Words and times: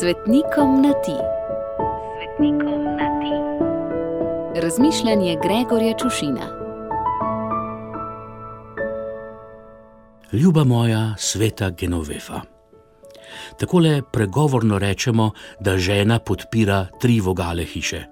Svetnikom 0.00 0.82
na 0.82 0.92
ti. 0.92 1.16
Svetnikom 2.16 2.84
na 2.84 3.08
ti. 3.20 3.34
Razmišljanje 4.60 5.36
Gregorja 5.42 5.94
Čušina. 5.98 6.46
Ljuba 10.32 10.64
moja, 10.64 11.14
sveta 11.18 11.70
Genovefa. 11.70 12.40
Takole 13.58 14.02
pregovorno 14.12 14.78
rečemo, 14.78 15.30
da 15.60 15.78
žena 15.78 16.18
podpira 16.18 16.86
tri 17.00 17.20
vogale 17.20 17.64
hiše. 17.64 18.04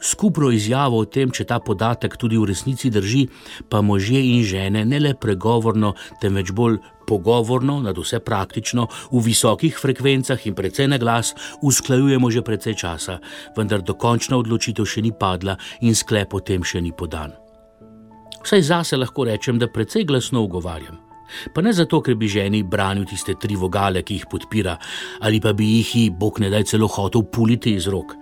Skupno 0.00 0.50
izjavo 0.50 0.98
o 1.02 1.04
tem, 1.04 1.30
če 1.30 1.46
ta 1.48 1.60
podatek 1.60 2.16
tudi 2.20 2.38
v 2.38 2.48
resnici 2.50 2.90
drži, 2.90 3.26
pa 3.68 3.80
možje 3.80 4.20
in 4.20 4.42
žene 4.44 4.84
ne 4.84 5.00
le 5.00 5.14
pregovorno, 5.14 5.94
temveč 6.20 6.52
bolj 6.52 6.80
pogovorno, 7.06 7.80
nad 7.84 7.98
vse 7.98 8.20
praktično, 8.24 8.88
v 9.12 9.22
visokih 9.24 9.78
frekvencah 9.78 10.46
in 10.46 10.54
precej 10.54 10.88
na 10.88 10.98
glas, 10.98 11.34
usklajujemo 11.62 12.30
že 12.30 12.42
precej 12.42 12.74
časa, 12.74 13.20
vendar 13.56 13.84
dokončna 13.84 14.36
odločitev 14.40 14.88
še 14.88 15.04
ni 15.04 15.12
padla 15.12 15.56
in 15.80 15.94
sklep 15.94 16.34
o 16.34 16.40
tem 16.40 16.64
še 16.64 16.80
ni 16.80 16.92
podan. 16.92 17.32
Vsaj 18.44 18.62
zase 18.62 18.96
lahko 18.96 19.24
rečem, 19.24 19.58
da 19.58 19.68
precej 19.72 20.04
glasno 20.04 20.44
ugovarjam. 20.44 21.00
Pa 21.54 21.62
ne 21.64 21.72
zato, 21.72 22.00
ker 22.04 22.16
bi 22.20 22.28
ženi 22.28 22.62
branil 22.62 23.06
tiste 23.08 23.34
tri 23.40 23.56
vogale, 23.56 24.02
ki 24.04 24.20
jih 24.20 24.26
podpira, 24.30 24.76
ali 25.24 25.40
pa 25.40 25.54
bi 25.56 25.78
jih, 25.78 26.12
bog 26.12 26.40
ne 26.40 26.50
daj, 26.52 26.68
celo 26.74 26.88
hotel 26.88 27.24
puliti 27.24 27.74
iz 27.74 27.88
rok. 27.88 28.12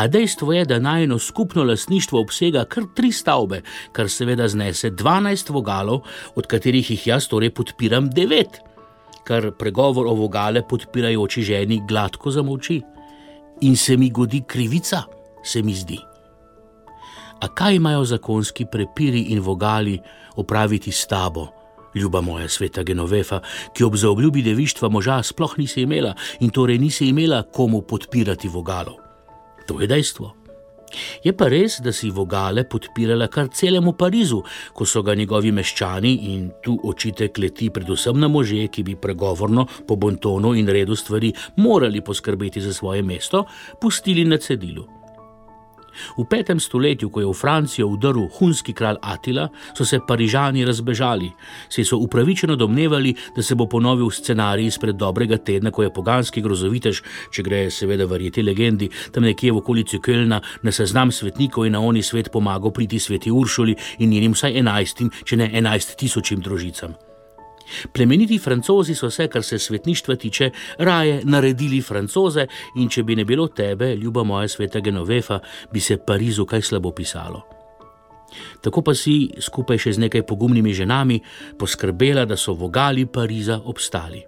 A 0.00 0.06
dejstvo 0.08 0.52
je, 0.52 0.64
da 0.64 0.78
najno 0.78 1.18
skupno 1.18 1.64
lasništvo 1.64 2.20
obsega 2.20 2.64
kar 2.64 2.84
tri 2.94 3.12
stavbe, 3.12 3.60
kar 3.92 4.08
seveda 4.08 4.48
znese 4.48 4.90
12 4.90 5.50
vogalov, 5.52 6.00
od 6.34 6.46
katerih 6.46 6.90
jih 6.90 7.06
jaz 7.06 7.26
torej 7.28 7.50
podpiram 7.50 8.08
9, 8.08 8.44
kar 9.24 9.50
pregovor 9.58 10.06
o 10.06 10.14
vogale 10.14 10.62
podpirajoči 10.68 11.42
ženi 11.42 11.82
gladko 11.88 12.30
zamolči. 12.30 12.80
In 13.60 13.76
se 13.76 13.96
mi 13.96 14.08
godi 14.10 14.40
krivica, 14.46 15.02
se 15.44 15.62
mi 15.62 15.74
zdi. 15.74 15.98
A 17.40 17.48
kaj 17.48 17.76
imajo 17.76 18.04
zakonski 18.04 18.66
prepiri 18.72 19.20
in 19.20 19.40
vogali 19.40 19.98
opraviti 20.36 20.92
s 20.92 21.06
tabo? 21.06 21.46
Ljuba 21.94 22.20
moja 22.20 22.48
sveta 22.48 22.82
Genovefa, 22.82 23.40
ki 23.74 23.84
ob 23.84 23.96
zaobljubi 23.96 24.42
devištva 24.42 24.88
moža 24.88 25.22
sploh 25.22 25.58
nisi 25.58 25.82
imela 25.82 26.14
in 26.40 26.50
torej 26.50 26.78
nisi 26.78 27.08
imela 27.08 27.42
komu 27.42 27.82
podpirati 27.82 28.48
vogalov. 28.48 29.09
To 29.70 29.78
je 29.78 29.86
dejstvo. 29.86 30.34
Je 31.22 31.30
pa 31.30 31.46
res, 31.46 31.76
da 31.78 31.92
si 31.94 32.08
vogale 32.10 32.64
podpirala 32.66 33.28
kar 33.30 33.46
celemu 33.54 33.92
Parizu, 33.94 34.40
ko 34.74 34.82
so 34.82 35.04
ga 35.06 35.14
njegovi 35.14 35.52
meščani 35.54 36.10
in 36.32 36.48
tu 36.64 36.74
očitek 36.74 37.38
leti 37.38 37.70
predvsem 37.70 38.18
na 38.18 38.26
može, 38.26 38.66
ki 38.66 38.82
bi 38.82 38.98
pregovorno, 38.98 39.68
po 39.86 39.94
bontonu 39.94 40.56
in 40.58 40.66
redu 40.66 40.98
stvari 40.98 41.30
morali 41.62 42.02
poskrbeti 42.02 42.60
za 42.60 42.74
svoje 42.74 43.06
mesto, 43.06 43.44
pustili 43.80 44.26
na 44.26 44.42
cedilu. 44.42 44.99
V 46.18 46.24
petem 46.30 46.60
stoletju, 46.60 47.10
ko 47.10 47.20
je 47.20 47.26
v 47.26 47.34
Francijo 47.34 47.88
vdrl 47.88 48.28
hunski 48.38 48.72
kralj 48.72 48.98
Atila, 49.02 49.48
so 49.74 49.84
se 49.84 50.00
Parižani 50.06 50.64
razbežali, 50.64 51.30
saj 51.68 51.84
so 51.84 51.98
upravičeno 51.98 52.56
domnevali, 52.56 53.14
da 53.36 53.42
se 53.42 53.54
bo 53.54 53.66
ponovil 53.66 54.10
scenarij 54.10 54.66
izpred 54.66 54.96
dobrega 54.96 55.38
tedna, 55.38 55.70
ko 55.70 55.82
je 55.82 55.92
poganski 55.92 56.42
grozovitež, 56.42 57.02
če 57.30 57.42
gre 57.42 57.62
seveda 57.70 58.06
verjeti 58.06 58.42
legendi, 58.42 58.90
tam 59.12 59.24
nekje 59.28 59.52
v 59.52 59.62
okolici 59.62 59.98
Kölna 59.98 60.40
na 60.62 60.72
seznam 60.72 61.12
svetnikov 61.12 61.66
in 61.66 61.76
na 61.76 61.80
oni 61.80 62.02
svet 62.02 62.32
pomagal 62.32 62.72
priti 62.72 62.98
sveti 63.00 63.30
Uršuli 63.30 63.76
in 63.98 64.10
njenim 64.10 64.34
vsaj 64.34 64.58
enajstim, 64.58 65.12
če 65.24 65.36
ne 65.36 65.50
enajst 65.60 65.96
tisočim 65.98 66.40
družicam. 66.40 67.09
Plemeniti 67.92 68.38
francozi 68.38 68.94
so 68.94 69.10
se, 69.10 69.28
kar 69.28 69.42
se 69.42 69.58
svetništva 69.58 70.16
tiče, 70.16 70.50
raje 70.78 71.20
naredili 71.24 71.80
francoze, 71.82 72.46
in 72.76 72.88
če 72.88 73.02
bi 73.02 73.16
ne 73.16 73.24
bilo 73.24 73.48
tebe, 73.48 73.94
ljuba 73.96 74.24
moja 74.24 74.48
sveta 74.48 74.80
Genovefa, 74.80 75.40
bi 75.72 75.80
se 75.80 75.98
Parizu 76.06 76.46
kaj 76.46 76.62
slabo 76.62 76.90
pisalo. 76.90 77.42
Tako 78.62 78.82
pa 78.82 78.94
si, 78.94 79.30
skupaj 79.40 79.78
še 79.78 79.96
z 79.96 80.06
nekaj 80.06 80.22
pogumnimi 80.26 80.74
ženami, 80.74 81.20
poskrbela, 81.58 82.24
da 82.24 82.36
so 82.36 82.54
vogali 82.54 83.06
Pariza 83.06 83.60
obstali. 83.64 84.22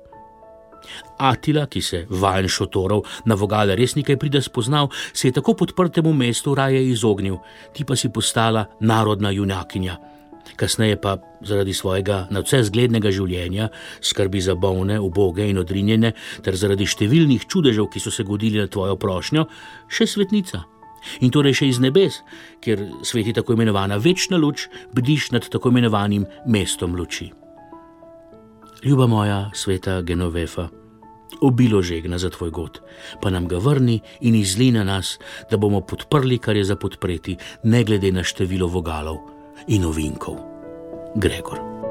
Atila, 1.22 1.68
ki 1.70 1.80
se 1.82 2.00
vajen 2.10 2.48
šotorov 2.50 3.04
na 3.30 3.36
vogale 3.38 3.76
res 3.78 3.94
nekaj 3.94 4.18
pride 4.18 4.42
spoznal, 4.42 4.90
se 5.12 5.28
je 5.28 5.36
tako 5.38 5.54
podprtemu 5.54 6.12
mestu 6.12 6.56
raje 6.58 6.82
izognil, 6.90 7.38
ti 7.72 7.86
pa 7.86 7.96
si 7.96 8.10
postala 8.10 8.66
narodna 8.80 9.30
junakinja 9.30 10.11
kasneje 10.56 10.96
pa 11.00 11.16
zaradi 11.40 11.74
svojega 11.74 12.26
nadvse 12.30 12.62
zglednega 12.68 13.10
življenja, 13.10 13.68
skrbi 14.00 14.40
za 14.40 14.54
bolne, 14.54 14.98
uboge 15.00 15.48
in 15.50 15.60
odrinjene, 15.62 16.12
ter 16.44 16.58
zaradi 16.58 16.86
številnih 16.86 17.46
čudežev, 17.50 17.88
ki 17.90 18.02
so 18.02 18.12
se 18.14 18.26
godili 18.26 18.62
na 18.62 18.68
tvojo 18.70 18.96
prošnjo, 19.00 19.46
še 19.88 20.06
svetnica. 20.06 20.64
In 21.26 21.32
torej 21.34 21.56
še 21.58 21.66
iz 21.66 21.80
nebes, 21.82 22.20
kjer 22.62 22.84
sveti 23.02 23.34
tako 23.34 23.56
imenovana 23.56 23.98
večna 23.98 24.38
luč, 24.38 24.68
bdiš 24.94 25.32
nad 25.34 25.48
tako 25.50 25.72
imenovanim 25.74 26.28
mestom 26.46 26.94
luči. 26.94 27.32
Ljuba 28.82 29.08
moja, 29.10 29.50
sveta 29.54 30.00
Genovefa, 30.06 30.68
obilo 31.42 31.82
žegna 31.82 32.18
za 32.22 32.30
tvoj 32.30 32.50
god, 32.54 32.80
pa 33.22 33.30
nam 33.34 33.48
ga 33.50 33.58
vrni 33.62 33.98
in 34.22 34.38
izli 34.38 34.70
na 34.74 34.86
nas, 34.86 35.16
da 35.50 35.58
bomo 35.58 35.82
podprli, 35.82 36.38
kar 36.38 36.58
je 36.58 36.64
za 36.70 36.78
podpreti, 36.78 37.36
ne 37.66 37.82
glede 37.86 38.12
na 38.14 38.22
število 38.26 38.70
vogalov 38.70 39.41
in 39.66 39.84
ovinkov. 39.84 40.38
Gregor. 41.14 41.81